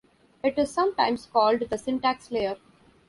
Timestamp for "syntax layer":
1.77-2.57